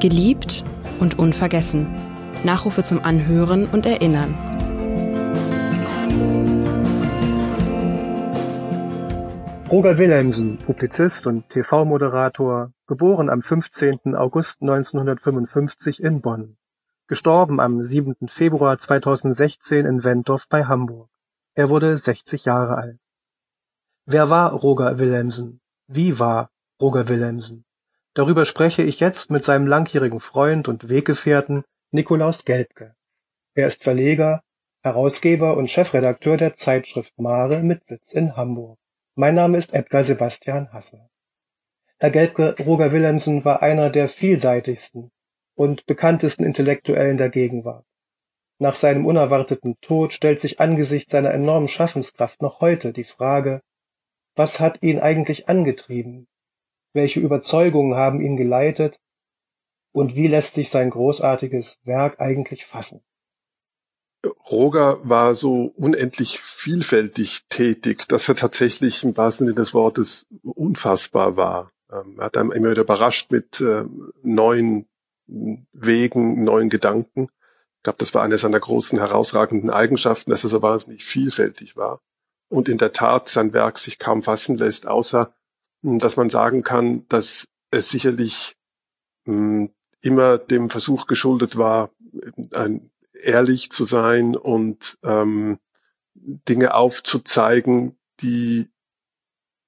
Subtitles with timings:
[0.00, 0.64] Geliebt
[0.98, 1.94] und unvergessen.
[2.42, 4.34] Nachrufe zum Anhören und Erinnern.
[9.70, 14.14] Roger Wilhelmsen, Publizist und TV-Moderator, geboren am 15.
[14.14, 16.56] August 1955 in Bonn.
[17.06, 18.26] Gestorben am 7.
[18.26, 21.10] Februar 2016 in Wentorf bei Hamburg.
[21.54, 22.98] Er wurde 60 Jahre alt.
[24.06, 25.60] Wer war Roger Wilhelmsen?
[25.88, 26.48] Wie war
[26.80, 27.66] Roger Wilhelmsen?
[28.14, 32.96] Darüber spreche ich jetzt mit seinem langjährigen Freund und Weggefährten Nikolaus Gelbke.
[33.54, 34.42] Er ist Verleger,
[34.82, 38.78] Herausgeber und Chefredakteur der Zeitschrift Mare mit Sitz in Hamburg.
[39.14, 41.08] Mein Name ist Edgar Sebastian Hasse.
[42.00, 45.12] Herr Gelbke, Roger Wilhelmsen war einer der vielseitigsten
[45.54, 47.84] und bekanntesten Intellektuellen der Gegenwart.
[48.58, 53.60] Nach seinem unerwarteten Tod stellt sich angesichts seiner enormen Schaffenskraft noch heute die Frage,
[54.34, 56.26] was hat ihn eigentlich angetrieben?
[56.92, 58.98] Welche Überzeugungen haben ihn geleitet?
[59.92, 63.02] Und wie lässt sich sein großartiges Werk eigentlich fassen?
[64.50, 71.36] Roger war so unendlich vielfältig tätig, dass er tatsächlich im wahrsten Sinne des Wortes unfassbar
[71.36, 71.72] war.
[71.90, 73.84] Ähm, er hat einem immer wieder überrascht mit äh,
[74.22, 74.86] neuen
[75.26, 77.28] Wegen, neuen Gedanken.
[77.78, 82.00] Ich glaube, das war eine seiner großen herausragenden Eigenschaften, dass er so wahnsinnig vielfältig war.
[82.48, 85.32] Und in der Tat sein Werk sich kaum fassen lässt, außer
[85.82, 88.56] dass man sagen kann, dass es sicherlich
[89.24, 89.70] hm,
[90.02, 91.90] immer dem Versuch geschuldet war,
[92.52, 92.90] ein
[93.22, 95.58] ehrlich zu sein und ähm,
[96.14, 98.70] Dinge aufzuzeigen, die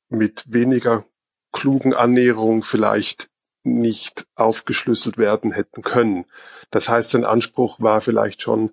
[0.08, 1.04] mit weniger
[1.52, 3.30] klugen Annäherung vielleicht
[3.64, 6.24] nicht aufgeschlüsselt werden hätten können.
[6.70, 8.72] Das heißt, sein Anspruch war vielleicht schon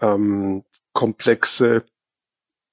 [0.00, 1.84] ähm, komplexe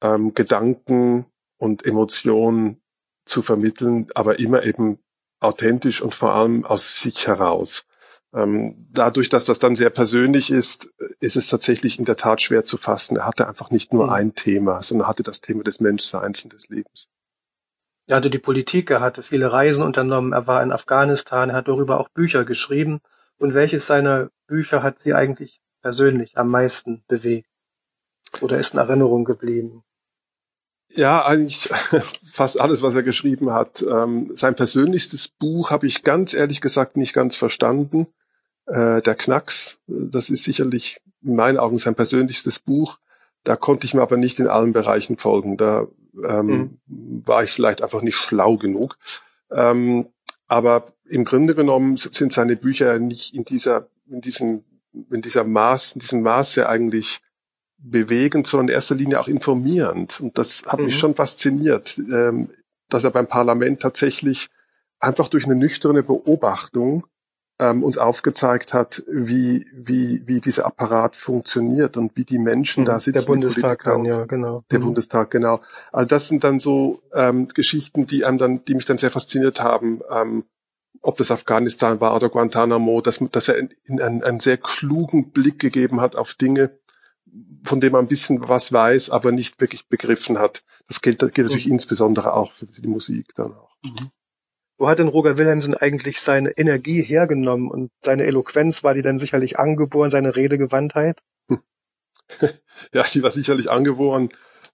[0.02, 1.26] ähm, Gedanken
[1.58, 2.82] und Emotionen
[3.26, 5.00] zu vermitteln, aber immer eben
[5.40, 7.86] authentisch und vor allem aus sich heraus.
[8.34, 12.66] Ähm, dadurch, dass das dann sehr persönlich ist, ist es tatsächlich in der Tat schwer
[12.66, 13.18] zu fassen.
[13.18, 14.14] Er hatte einfach nicht nur mhm.
[14.14, 17.08] ein Thema, sondern hatte das Thema des Menschseins und des Lebens.
[18.08, 21.68] Er hatte die Politik, er hatte viele Reisen unternommen, er war in Afghanistan, er hat
[21.68, 23.00] darüber auch Bücher geschrieben.
[23.38, 27.50] Und welches seiner Bücher hat Sie eigentlich persönlich am meisten bewegt?
[28.42, 29.84] Oder ist in Erinnerung geblieben?
[30.96, 31.70] Ja, eigentlich
[32.32, 33.86] fast alles, was er geschrieben hat.
[33.88, 38.08] Ähm, sein persönlichstes Buch habe ich ganz ehrlich gesagt nicht ganz verstanden
[38.66, 39.80] äh, der Knacks.
[39.88, 42.98] Das ist sicherlich in meinen Augen sein persönlichstes Buch.
[43.44, 45.58] Da konnte ich mir aber nicht in allen Bereichen folgen.
[45.58, 45.88] Da
[46.24, 47.24] ähm, mhm.
[47.26, 48.98] war ich vielleicht einfach nicht schlau genug.
[49.52, 50.08] Ähm,
[50.48, 54.64] aber im Grunde genommen sind seine Bücher nicht in dieser, in diesem,
[55.12, 57.20] in dieser Maß, in diesem Maße eigentlich
[57.78, 60.20] bewegend, sondern in erster Linie auch informierend.
[60.22, 60.86] Und das hat mhm.
[60.86, 62.50] mich schon fasziniert, ähm,
[62.90, 64.48] dass er beim Parlament tatsächlich
[65.00, 67.06] einfach durch eine nüchterne Beobachtung
[67.60, 72.86] ähm, uns aufgezeigt hat, wie, wie, wie dieser Apparat funktioniert und wie die Menschen mhm,
[72.86, 73.20] da sitzen.
[73.20, 74.64] Der Bundestag dann, ja, genau.
[74.72, 74.86] Der mhm.
[74.86, 75.62] Bundestag, genau.
[75.92, 79.62] Also das sind dann so ähm, Geschichten, die einem dann, die mich dann sehr fasziniert
[79.62, 80.44] haben, ähm,
[81.02, 85.32] ob das Afghanistan war oder Guantanamo, dass, dass er in, in einen, einen sehr klugen
[85.32, 86.72] Blick gegeben hat auf Dinge,
[87.66, 90.64] von dem man ein bisschen was weiß, aber nicht wirklich begriffen hat.
[90.88, 91.74] Das gilt, gilt natürlich mhm.
[91.74, 93.76] insbesondere auch für die Musik dann auch.
[93.84, 94.12] Mhm.
[94.78, 99.20] Wo hat denn Roger Wilhelmsen eigentlich seine Energie hergenommen und seine Eloquenz, war die dann
[99.20, 101.22] sicherlich angeboren, seine Redegewandtheit?
[102.92, 104.30] Ja, die war sicherlich angeboren.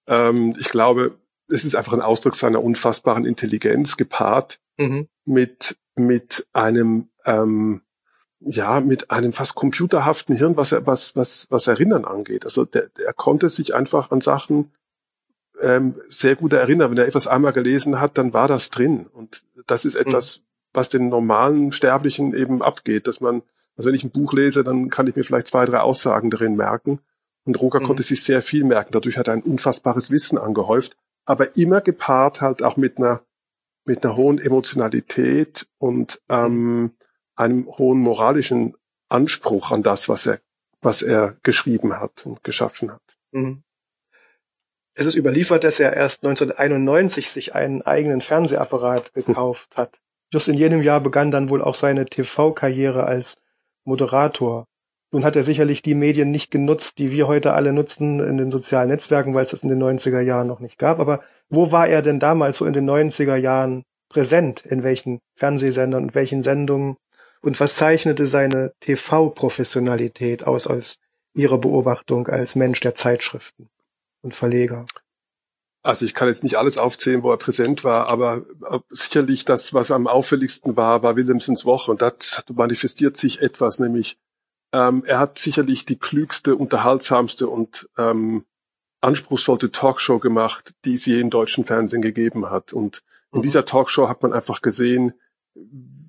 [0.08, 1.18] Ähm, ich glaube,
[1.50, 5.10] es ist einfach ein Ausdruck seiner unfassbaren Intelligenz gepaart mhm.
[5.26, 7.82] mit, mit einem, ähm,
[8.44, 12.46] ja, mit einem fast computerhaften Hirn, was er, was, was, was Erinnern angeht.
[12.46, 14.72] Also der, der konnte sich einfach an Sachen
[15.62, 16.92] ähm, sehr gut erinnern.
[16.92, 19.06] Wenn er etwas einmal gelesen hat, dann war das drin.
[19.06, 20.44] Und das ist etwas, mhm.
[20.74, 23.44] was den normalen Sterblichen eben abgeht, dass man,
[23.78, 26.56] also wenn ich ein Buch lese, dann kann ich mir vielleicht zwei, drei Aussagen darin
[26.56, 27.00] merken.
[27.46, 27.86] Und Roger mhm.
[27.86, 28.92] konnte sich sehr viel merken.
[28.92, 33.22] Dadurch hat er ein unfassbares Wissen angehäuft, aber immer gepaart halt auch mit einer,
[33.86, 36.92] mit einer hohen Emotionalität und ähm, mhm.
[37.42, 38.76] Einem hohen moralischen
[39.10, 40.40] Anspruch an das, was er,
[40.82, 43.18] was er geschrieben hat und geschaffen hat.
[43.32, 43.64] Mhm.
[44.94, 50.00] Es ist überliefert, dass er erst 1991 sich einen eigenen Fernsehapparat gekauft hat.
[50.32, 53.42] Just in jenem Jahr begann dann wohl auch seine TV-Karriere als
[53.84, 54.68] Moderator.
[55.12, 58.52] Nun hat er sicherlich die Medien nicht genutzt, die wir heute alle nutzen in den
[58.52, 61.00] sozialen Netzwerken, weil es das in den 90er Jahren noch nicht gab.
[61.00, 64.66] Aber wo war er denn damals so in den 90er Jahren präsent?
[64.66, 66.98] In welchen Fernsehsendern und welchen Sendungen?
[67.42, 71.00] Und was zeichnete seine TV-Professionalität aus aus
[71.34, 73.70] Ihrer Beobachtung als Mensch der Zeitschriften?
[74.22, 74.86] und Verleger.
[75.84, 78.46] Also ich kann jetzt nicht alles aufzählen, wo er präsent war, aber
[78.90, 84.18] sicherlich das, was am auffälligsten war, war Williamsons Woche und das manifestiert sich etwas, nämlich
[84.74, 88.46] ähm, er hat sicherlich die klügste, unterhaltsamste und ähm,
[89.02, 92.72] anspruchsvolle Talkshow gemacht, die es je im deutschen Fernsehen gegeben hat.
[92.72, 93.04] Und
[93.34, 93.42] in mhm.
[93.42, 95.14] dieser Talkshow hat man einfach gesehen,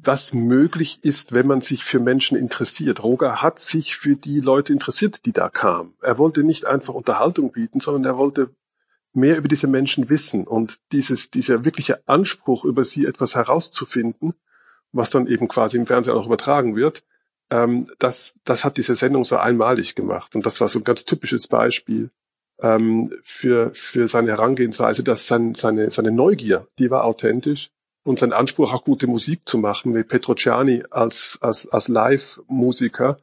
[0.04, 3.04] was möglich ist, wenn man sich für Menschen interessiert.
[3.04, 5.94] Roger hat sich für die Leute interessiert, die da kamen.
[6.02, 8.50] Er wollte nicht einfach Unterhaltung bieten, sondern er wollte
[9.12, 14.32] mehr über diese Menschen wissen und dieses, dieser wirkliche Anspruch, über sie etwas herauszufinden,
[14.90, 17.04] was dann eben quasi im Fernsehen auch übertragen wird,
[17.50, 20.34] ähm, das, das hat diese Sendung so einmalig gemacht.
[20.34, 22.10] Und das war so ein ganz typisches Beispiel
[22.60, 27.70] ähm, für, für seine Herangehensweise, dass sein, seine, seine Neugier, die war authentisch
[28.04, 33.18] und sein Anspruch, auch gute Musik zu machen, wie Petrociani als, als, als Live-Musiker,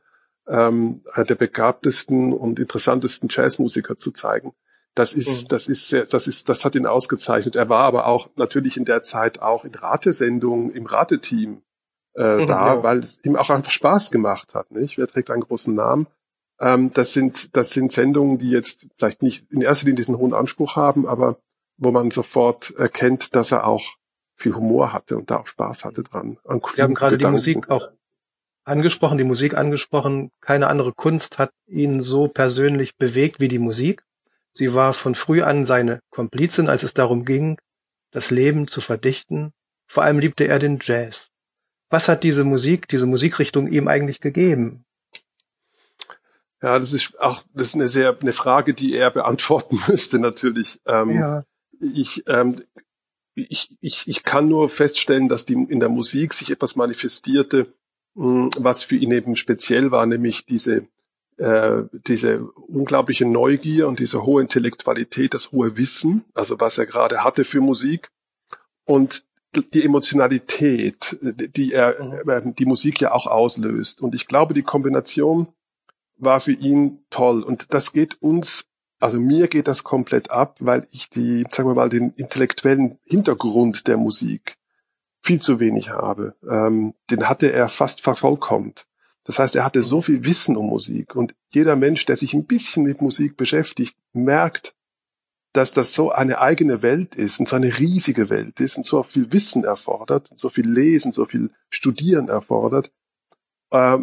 [0.48, 4.54] ähm, der begabtesten und interessantesten Jazzmusiker zu zeigen.
[4.96, 5.48] Das ist, mhm.
[5.50, 7.56] das ist sehr, das ist, das hat ihn ausgezeichnet.
[7.56, 11.62] Er war aber auch natürlich in der Zeit auch in Ratesendungen im Rateteam
[12.16, 12.84] äh, mhm, da, ja.
[12.84, 14.72] weil es ihm auch einfach Spaß gemacht hat.
[14.72, 14.98] Nicht?
[14.98, 16.08] Wer trägt einen großen Namen?
[16.60, 20.34] Ähm, das sind, das sind Sendungen, die jetzt vielleicht nicht in erster Linie diesen hohen
[20.34, 21.38] Anspruch haben, aber
[21.78, 23.96] wo man sofort erkennt, dass er auch
[24.40, 26.38] viel Humor hatte und da auch Spaß hatte dran.
[26.74, 27.20] Sie haben gerade Gedanken.
[27.20, 27.92] die Musik auch
[28.64, 30.32] angesprochen, die Musik angesprochen.
[30.42, 34.04] Keine andere Kunst hat ihn so persönlich bewegt wie die Musik.
[34.54, 37.58] Sie war von früh an seine Komplizin, als es darum ging,
[38.12, 39.52] das Leben zu verdichten.
[39.88, 41.30] Vor allem liebte er den Jazz.
[41.90, 44.86] Was hat diese Musik, diese Musikrichtung ihm eigentlich gegeben?
[46.62, 50.80] Ja, das ist auch das ist eine sehr eine Frage, die er beantworten müsste natürlich.
[50.86, 51.44] Ähm, ja.
[51.80, 52.62] Ich ähm,
[53.50, 57.74] ich, ich, ich kann nur feststellen, dass die in der Musik sich etwas manifestierte,
[58.16, 60.88] hm, was für ihn eben speziell war, nämlich diese
[61.38, 67.24] äh, diese unglaubliche Neugier und diese hohe Intellektualität, das hohe Wissen, also was er gerade
[67.24, 68.10] hatte für Musik
[68.84, 69.24] und
[69.74, 72.30] die Emotionalität, die er, mhm.
[72.30, 74.02] äh, die Musik ja auch auslöst.
[74.02, 75.48] Und ich glaube, die Kombination
[76.18, 77.42] war für ihn toll.
[77.42, 78.66] Und das geht uns,
[79.00, 83.88] also mir geht das komplett ab, weil ich die, sagen wir mal, den intellektuellen Hintergrund
[83.88, 84.58] der Musik
[85.22, 86.36] viel zu wenig habe.
[86.50, 88.86] Ähm, den hatte er fast vervollkommt.
[89.24, 92.46] Das heißt, er hatte so viel Wissen um Musik und jeder Mensch, der sich ein
[92.46, 94.76] bisschen mit Musik beschäftigt, merkt,
[95.54, 99.04] dass das so eine eigene Welt ist und so eine riesige Welt ist und so
[99.04, 102.92] viel Wissen erfordert, so viel Lesen, so viel Studieren erfordert,
[103.72, 104.00] äh,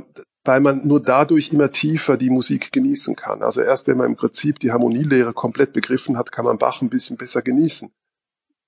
[0.46, 3.42] weil man nur dadurch immer tiefer die Musik genießen kann.
[3.42, 6.88] Also erst wenn man im Prinzip die Harmonielehre komplett begriffen hat, kann man Bach ein
[6.88, 7.90] bisschen besser genießen.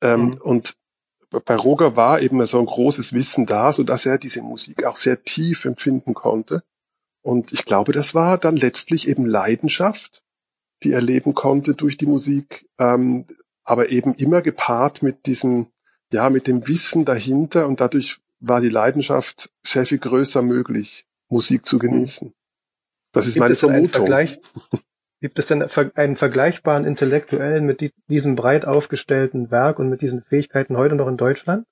[0.03, 0.35] Ähm, mhm.
[0.41, 0.75] Und
[1.45, 4.97] bei Roger war eben so ein großes Wissen da, so dass er diese Musik auch
[4.97, 6.63] sehr tief empfinden konnte.
[7.23, 10.23] Und ich glaube, das war dann letztlich eben Leidenschaft,
[10.83, 13.27] die er leben konnte durch die Musik, ähm,
[13.65, 15.67] aber eben immer gepaart mit diesem,
[16.13, 21.67] ja, mit dem Wissen dahinter und dadurch war die Leidenschaft sehr viel größer möglich, Musik
[21.67, 22.33] zu genießen.
[23.13, 24.07] Das ist gibt meine Vermutung.
[25.21, 25.65] gibt es denn
[25.95, 31.17] einen vergleichbaren Intellektuellen mit diesem breit aufgestellten Werk und mit diesen Fähigkeiten heute noch in
[31.17, 31.67] Deutschland?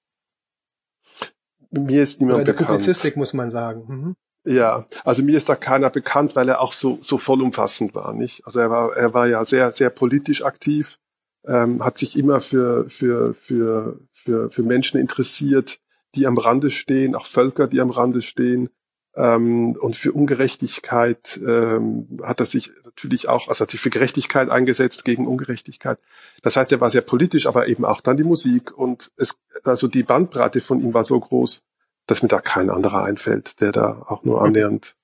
[1.71, 2.69] Mir ist niemand bekannt.
[2.69, 3.85] Publizistik muss man sagen.
[3.87, 4.17] Mhm.
[4.47, 8.47] Ja, also mir ist da keiner bekannt, weil er auch so, so vollumfassend war, nicht?
[8.47, 10.99] Also er war, er war ja sehr, sehr politisch aktiv,
[11.45, 15.81] ähm, hat sich immer für, für, für, für, für Menschen interessiert,
[16.15, 18.71] die am Rande stehen, auch Völker, die am Rande stehen.
[19.17, 24.51] Ähm, und für Ungerechtigkeit ähm, hat er sich natürlich auch, also hat sich für Gerechtigkeit
[24.51, 25.99] eingesetzt gegen Ungerechtigkeit.
[26.43, 29.89] Das heißt, er war sehr politisch, aber eben auch dann die Musik und es, also
[29.89, 31.63] die Bandbreite von ihm war so groß,
[32.07, 34.95] dass mir da kein anderer einfällt, der da auch nur annähernd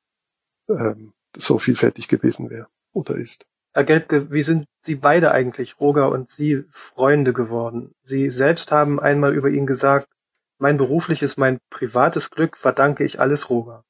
[0.68, 3.46] ähm, so vielfältig gewesen wäre oder ist.
[3.72, 7.94] Herr Gelbke, wie sind Sie beide eigentlich, Roger und Sie, Freunde geworden?
[8.02, 10.08] Sie selbst haben einmal über ihn gesagt,
[10.58, 13.84] mein berufliches, mein privates Glück verdanke ich alles Roger.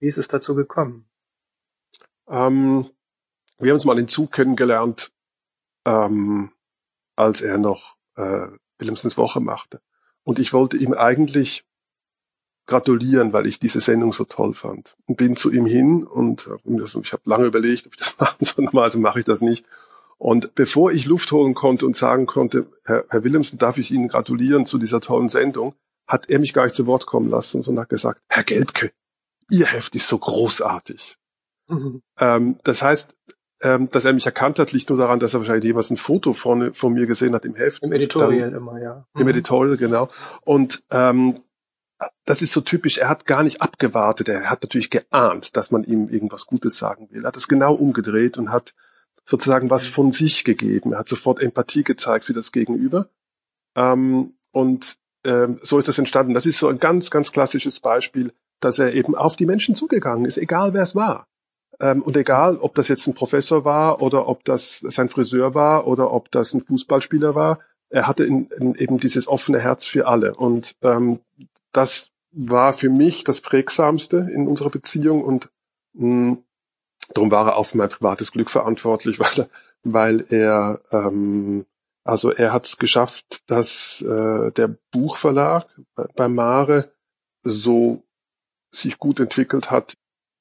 [0.00, 1.08] Wie ist es dazu gekommen?
[2.28, 2.90] Ähm,
[3.58, 5.10] wir haben uns mal in Zug kennengelernt,
[5.86, 6.52] ähm,
[7.16, 9.80] als er noch äh, Willemsens Woche machte.
[10.22, 11.64] Und ich wollte ihm eigentlich
[12.66, 14.96] gratulieren, weil ich diese Sendung so toll fand.
[15.06, 16.48] Und bin zu ihm hin und
[17.02, 18.66] ich habe lange überlegt, ob ich das machen soll.
[18.66, 19.64] Normalerweise mache ich das nicht.
[20.18, 24.08] Und bevor ich Luft holen konnte und sagen konnte, Herr, Herr Willemsen, darf ich Ihnen
[24.08, 25.74] gratulieren zu dieser tollen Sendung,
[26.06, 28.92] hat er mich gar nicht zu Wort kommen lassen, sondern hat gesagt, Herr Gelbke,
[29.50, 31.16] Ihr Heft ist so großartig.
[31.68, 32.02] Mhm.
[32.18, 33.14] Ähm, das heißt,
[33.62, 36.32] ähm, dass er mich erkannt hat, liegt nur daran, dass er wahrscheinlich jemals ein Foto
[36.32, 37.82] von, von mir gesehen hat im Heft.
[37.82, 39.06] Im Editorial Dann, immer, ja.
[39.14, 39.28] Im mhm.
[39.28, 40.08] Editorial, genau.
[40.44, 41.40] Und ähm,
[42.24, 45.82] das ist so typisch, er hat gar nicht abgewartet, er hat natürlich geahnt, dass man
[45.82, 47.24] ihm irgendwas Gutes sagen will.
[47.24, 48.74] Er hat es genau umgedreht und hat
[49.24, 50.92] sozusagen was von sich gegeben.
[50.92, 53.10] Er hat sofort Empathie gezeigt für das Gegenüber.
[53.74, 56.34] Ähm, und ähm, so ist das entstanden.
[56.34, 60.24] Das ist so ein ganz, ganz klassisches Beispiel, dass er eben auf die Menschen zugegangen
[60.24, 61.26] ist, egal wer es war.
[61.80, 65.86] Ähm, und egal, ob das jetzt ein Professor war oder ob das sein Friseur war
[65.86, 67.60] oder ob das ein Fußballspieler war,
[67.90, 70.34] er hatte in, in eben dieses offene Herz für alle.
[70.34, 71.20] Und ähm,
[71.72, 75.50] das war für mich das Prägsamste in unserer Beziehung und
[75.94, 76.38] mh,
[77.14, 79.48] darum war er auch für mein privates Glück verantwortlich, weil er,
[79.84, 81.64] weil er ähm,
[82.08, 85.66] also er hat es geschafft, dass äh, der Buchverlag
[86.16, 86.90] bei Mare
[87.42, 88.02] so
[88.70, 89.94] sich gut entwickelt hat.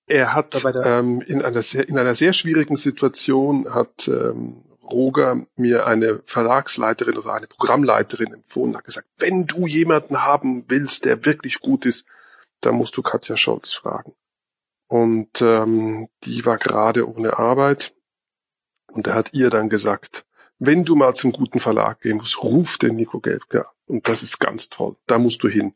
[0.08, 5.86] Er hat ähm, in, einer sehr, in einer sehr schwierigen Situation hat ähm, Roger mir
[5.86, 11.60] eine Verlagsleiterin oder eine Programmleiterin empfohlen, hat gesagt, wenn du jemanden haben willst, der wirklich
[11.60, 12.06] gut ist,
[12.62, 14.14] dann musst du Katja Scholz fragen.
[14.88, 17.94] Und ähm, die war gerade ohne Arbeit
[18.94, 20.26] und er hat ihr dann gesagt,
[20.60, 23.74] wenn du mal zum guten Verlag gehen musst, ruf den Nico Gelbke an.
[23.86, 24.96] Und das ist ganz toll.
[25.06, 25.74] Da musst du hin.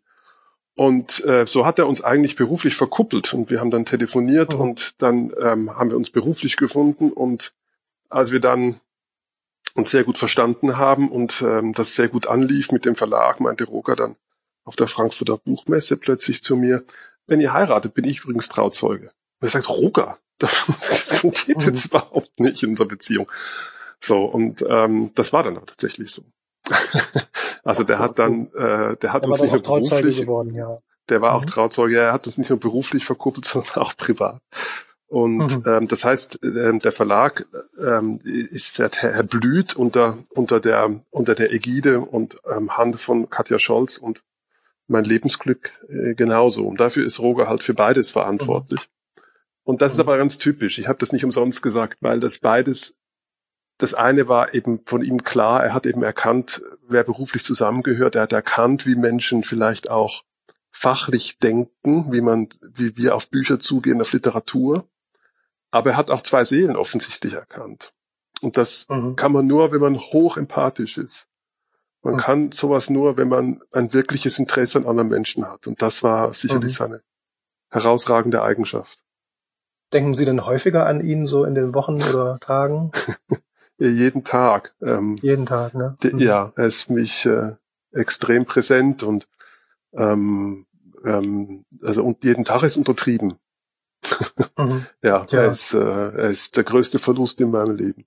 [0.76, 4.62] Und äh, so hat er uns eigentlich beruflich verkuppelt und wir haben dann telefoniert mhm.
[4.62, 7.54] und dann ähm, haben wir uns beruflich gefunden und
[8.10, 8.80] als wir dann
[9.74, 13.66] uns sehr gut verstanden haben und ähm, das sehr gut anlief mit dem Verlag, meinte
[13.66, 14.16] Roger dann
[14.64, 16.84] auf der Frankfurter Buchmesse plötzlich zu mir,
[17.28, 19.12] wenn ihr heiratet, bin ich übrigens Trauzeuge.
[19.40, 21.90] Und er sagt, Roger, das geht jetzt mhm.
[21.90, 23.30] überhaupt nicht in unserer Beziehung.
[24.00, 26.24] So, und ähm, das war dann auch tatsächlich so.
[27.64, 30.80] also der hat dann, äh, der hat der uns nicht nur beruflich, geworden, ja.
[31.10, 31.38] der war mhm.
[31.38, 34.40] auch Trauzeuge, er hat uns nicht nur beruflich verkuppelt, sondern auch privat.
[35.08, 35.64] Und mhm.
[35.66, 37.46] ähm, das heißt, ähm, der Verlag
[37.78, 43.60] ähm, ist er blüht unter unter der unter der Ägide und ähm, Hand von Katja
[43.60, 44.24] Scholz und
[44.88, 46.66] mein Lebensglück äh, genauso.
[46.66, 48.88] Und dafür ist Roger halt für beides verantwortlich.
[48.88, 49.24] Mhm.
[49.64, 50.04] Und das ist mhm.
[50.04, 50.80] aber ganz typisch.
[50.80, 52.96] Ich habe das nicht umsonst gesagt, weil das beides
[53.82, 58.16] das eine war eben von ihm klar, er hat eben erkannt, wer beruflich zusammengehört.
[58.16, 60.22] Er hat erkannt, wie Menschen vielleicht auch
[60.70, 64.88] fachlich denken, wie man, wie wir auf Bücher zugehen, auf Literatur.
[65.72, 67.94] Aber er hat auch zwei Seelen offensichtlich erkannt.
[68.42, 69.16] Und das mhm.
[69.16, 71.28] kann man nur, wenn man hoch empathisch ist.
[72.04, 72.20] Man mhm.
[72.20, 75.66] kann sowas nur, wenn man ein wirkliches Interesse an anderen Menschen hat.
[75.66, 76.78] Und das war sicherlich mhm.
[76.78, 77.02] seine
[77.70, 79.04] herausragende Eigenschaft.
[79.92, 82.92] Denken Sie denn häufiger an ihn so in den Wochen oder Tagen?
[83.90, 84.76] jeden Tag.
[84.82, 85.98] Ähm, jeden Tag, ne?
[86.04, 86.20] Mhm.
[86.20, 87.54] Ja, er ist mich äh,
[87.92, 89.28] extrem präsent und
[89.94, 90.66] ähm,
[91.04, 93.36] ähm, also und jeden Tag ist untertrieben.
[94.58, 94.86] mhm.
[95.04, 98.06] ja, ja, Er, ist, äh, er ist der größte Verlust in meinem Leben.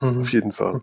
[0.00, 0.20] Mhm.
[0.20, 0.82] Auf jeden Fall.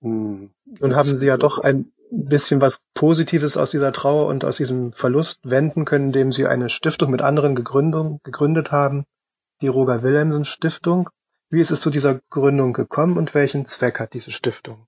[0.00, 0.50] Mhm.
[0.80, 4.92] Nun haben Sie ja doch ein bisschen was Positives aus dieser Trauer und aus diesem
[4.92, 9.04] Verlust wenden können, indem Sie eine Stiftung mit anderen gegründet haben,
[9.62, 11.08] die Roger Wilhelmsen Stiftung.
[11.52, 14.86] Wie ist es zu dieser Gründung gekommen und welchen Zweck hat diese Stiftung?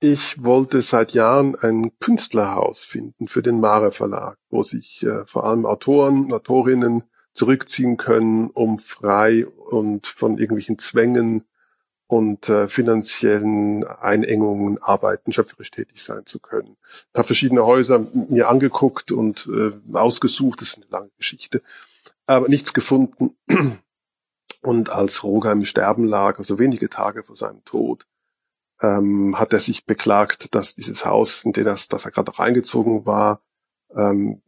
[0.00, 5.44] Ich wollte seit Jahren ein Künstlerhaus finden für den Mare Verlag, wo sich äh, vor
[5.44, 7.04] allem Autoren, Autorinnen
[7.34, 11.44] zurückziehen können, um frei und von irgendwelchen Zwängen
[12.08, 16.76] und äh, finanziellen Einengungen arbeiten, schöpferisch tätig sein zu können.
[16.82, 21.62] Ich habe verschiedene Häuser mir angeguckt und äh, ausgesucht, das ist eine lange Geschichte,
[22.26, 23.36] aber nichts gefunden,
[24.62, 28.06] und als Roger im Sterben lag, also wenige Tage vor seinem Tod,
[28.80, 33.06] ähm, hat er sich beklagt, dass dieses Haus, in das, das er gerade auch eingezogen
[33.06, 33.42] war,
[33.94, 34.42] ähm,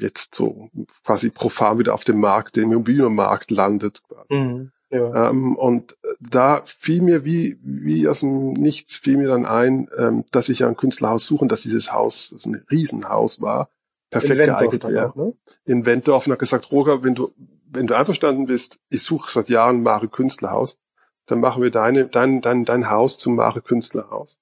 [0.00, 0.68] jetzt so
[1.04, 4.02] quasi profan wieder auf dem Markt, dem Immobilienmarkt landet.
[4.28, 5.30] Mhm, ja.
[5.30, 10.24] ähm, und da fiel mir wie, wie aus dem Nichts fiel mir dann ein, ähm,
[10.30, 13.70] dass ich ein Künstlerhaus suche und dass dieses Haus, das ein Riesenhaus war,
[14.10, 15.12] perfekt geeignet wäre.
[15.16, 15.34] Ne?
[15.64, 17.32] In Wendorf und hat gesagt, Roger, wenn du
[17.72, 20.78] wenn du einverstanden bist, ich suche seit Jahren Mare Künstlerhaus,
[21.26, 24.38] dann machen wir deine, dein, dein, dein Haus zum Mare Künstlerhaus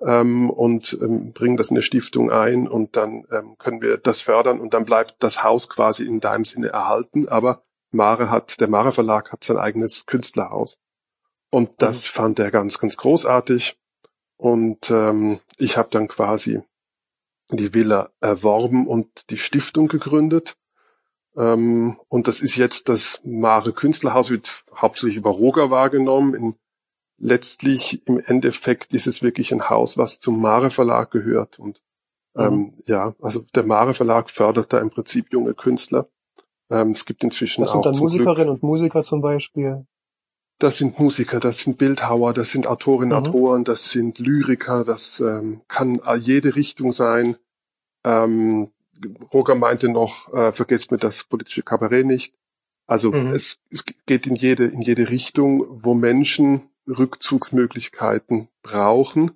[0.00, 4.22] ähm, und ähm, bringen das in eine Stiftung ein und dann ähm, können wir das
[4.22, 7.62] fördern und dann bleibt das Haus quasi in deinem Sinne erhalten, aber
[7.92, 10.78] Mare hat, der Mare Verlag hat sein eigenes Künstlerhaus.
[11.50, 12.16] Und das mhm.
[12.16, 13.76] fand er ganz, ganz großartig.
[14.36, 16.62] Und ähm, ich habe dann quasi
[17.50, 20.54] die Villa erworben und die Stiftung gegründet.
[21.36, 26.34] Ähm, und das ist jetzt das Mare Künstlerhaus, wird hauptsächlich über Roger wahrgenommen.
[26.34, 26.54] In,
[27.18, 31.58] letztlich im Endeffekt ist es wirklich ein Haus, was zum Mare Verlag gehört.
[31.58, 31.82] Und
[32.36, 32.74] ähm, mhm.
[32.86, 36.08] ja, also der Mare Verlag fördert da im Prinzip junge Künstler.
[36.70, 37.82] Ähm, es gibt inzwischen das auch.
[37.82, 39.86] Das sind dann Musikerinnen Glück, und Musiker zum Beispiel.
[40.58, 43.26] Das sind Musiker, das sind Bildhauer, das sind Autorinnen, mhm.
[43.26, 47.36] Autoren, das sind Lyriker, das ähm, kann jede Richtung sein.
[48.04, 48.70] Ähm,
[49.32, 52.34] Roger meinte noch, äh, vergesst mir das politische Kabarett nicht.
[52.86, 53.32] Also mhm.
[53.32, 59.32] es, es geht in jede, in jede Richtung, wo Menschen Rückzugsmöglichkeiten brauchen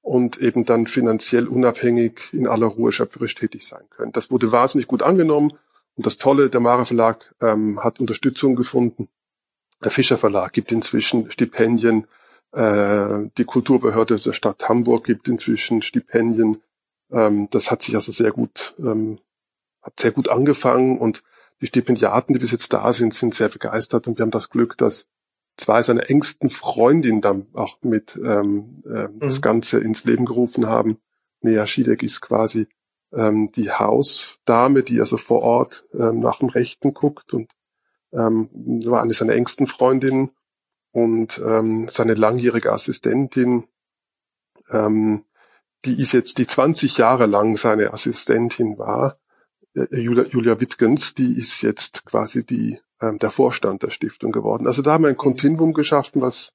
[0.00, 4.12] und eben dann finanziell unabhängig in aller Ruhe schöpferisch tätig sein können.
[4.12, 5.52] Das wurde wahnsinnig gut angenommen
[5.94, 9.08] und das Tolle, der Mara Verlag ähm, hat Unterstützung gefunden.
[9.82, 12.06] Der Fischer Verlag gibt inzwischen Stipendien,
[12.52, 16.62] äh, die Kulturbehörde der Stadt Hamburg gibt inzwischen Stipendien.
[17.12, 19.18] Ähm, das hat sich also sehr gut, ähm,
[19.82, 21.22] hat sehr gut angefangen und
[21.60, 24.76] die Stipendiaten, die bis jetzt da sind, sind sehr begeistert und wir haben das Glück,
[24.78, 25.08] dass
[25.56, 29.20] zwei seiner engsten Freundinnen dann auch mit ähm, äh, mhm.
[29.20, 30.98] das Ganze ins Leben gerufen haben.
[31.40, 32.66] Nea Schiedek ist quasi
[33.12, 37.50] ähm, die Hausdame, die also vor Ort ähm, nach dem Rechten guckt und
[38.12, 38.48] ähm,
[38.84, 40.30] war eine seiner engsten Freundinnen
[40.92, 43.64] und ähm, seine langjährige Assistentin,
[44.70, 45.24] ähm,
[45.84, 49.18] die ist jetzt, die 20 Jahre lang seine Assistentin war,
[49.74, 54.66] äh, Julia, Julia Wittgens, die ist jetzt quasi die ähm, der Vorstand der Stiftung geworden.
[54.66, 56.52] Also da haben wir ein Kontinuum geschaffen, was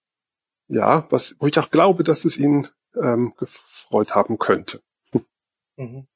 [0.68, 4.82] ja, was wo ich auch glaube, dass es ihn ähm, gefreut haben könnte.
[5.78, 6.08] Mhm.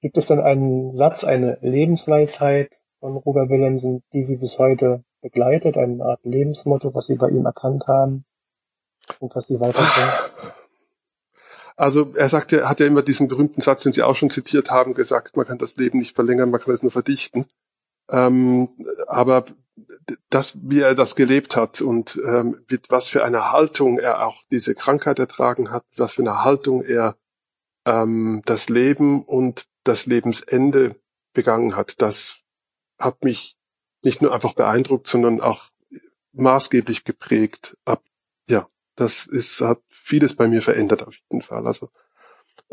[0.00, 5.76] Gibt es dann einen Satz, eine Lebensweisheit von Roger Willemsen, die Sie bis heute begleitet,
[5.76, 8.24] eine Art Lebensmotto, was Sie bei ihm erkannt haben
[9.18, 10.54] und was Sie weiterbringen?
[11.78, 14.72] Also er sagte, er hat ja immer diesen berühmten Satz, den Sie auch schon zitiert
[14.72, 17.46] haben, gesagt, man kann das Leben nicht verlängern, man kann es nur verdichten.
[18.10, 18.70] Ähm,
[19.06, 19.44] aber
[20.28, 24.42] das, wie er das gelebt hat und ähm, mit was für eine Haltung er auch
[24.50, 27.16] diese Krankheit ertragen hat, was für eine Haltung er
[27.86, 30.96] ähm, das Leben und das Lebensende
[31.32, 32.38] begangen hat, das
[32.98, 33.56] hat mich
[34.02, 35.66] nicht nur einfach beeindruckt, sondern auch
[36.32, 37.76] maßgeblich geprägt.
[37.84, 38.07] Ab, ja,
[38.98, 41.66] das ist, hat vieles bei mir verändert auf jeden Fall.
[41.66, 41.90] Also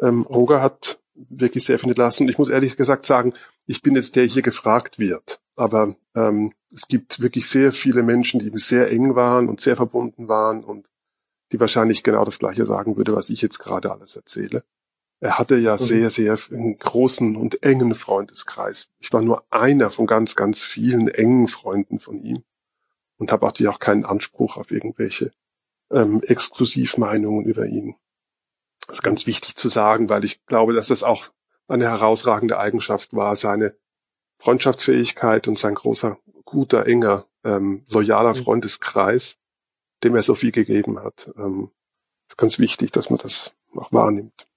[0.01, 2.23] ähm, Roger hat wirklich sehr viel lassen.
[2.23, 3.33] Und ich muss ehrlich gesagt sagen,
[3.67, 5.39] ich bin jetzt der hier gefragt wird.
[5.55, 9.75] Aber ähm, es gibt wirklich sehr viele Menschen, die ihm sehr eng waren und sehr
[9.75, 10.87] verbunden waren und
[11.51, 14.63] die wahrscheinlich genau das Gleiche sagen würde, was ich jetzt gerade alles erzähle.
[15.21, 15.79] Er hatte ja mhm.
[15.79, 18.89] sehr, sehr einen großen und engen Freundeskreis.
[18.99, 22.43] Ich war nur einer von ganz, ganz vielen engen Freunden von ihm
[23.17, 25.31] und habe natürlich auch keinen Anspruch auf irgendwelche
[25.91, 27.95] ähm, Exklusivmeinungen über ihn.
[28.87, 31.29] Das ist ganz wichtig zu sagen, weil ich glaube, dass das auch
[31.67, 33.75] eine herausragende Eigenschaft war, seine
[34.39, 38.43] Freundschaftsfähigkeit und sein großer, guter, enger, ähm, loyaler mhm.
[38.43, 39.37] Freundeskreis,
[40.03, 41.31] dem er so viel gegeben hat.
[41.37, 41.71] Ähm,
[42.27, 44.47] ist ganz wichtig, dass man das auch wahrnimmt.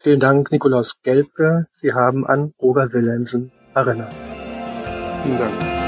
[0.00, 1.66] Vielen Dank, Nikolaus Gelbke.
[1.70, 4.14] Sie haben an Robert Wilhelmsen erinnert.
[5.24, 5.87] Vielen Dank.